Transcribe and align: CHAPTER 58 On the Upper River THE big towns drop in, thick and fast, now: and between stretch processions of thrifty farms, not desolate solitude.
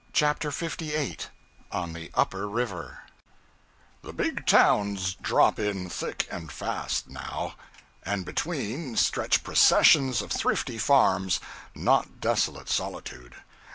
CHAPTER 0.13 0.49
58 0.49 1.29
On 1.71 1.93
the 1.93 2.09
Upper 2.15 2.49
River 2.49 3.01
THE 4.01 4.11
big 4.11 4.47
towns 4.47 5.13
drop 5.13 5.59
in, 5.59 5.91
thick 5.91 6.27
and 6.31 6.51
fast, 6.51 7.07
now: 7.07 7.53
and 8.01 8.25
between 8.25 8.95
stretch 8.97 9.43
processions 9.43 10.23
of 10.23 10.31
thrifty 10.31 10.79
farms, 10.79 11.39
not 11.75 12.19
desolate 12.19 12.67
solitude. 12.67 13.35